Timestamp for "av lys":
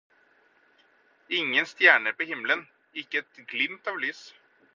3.93-4.25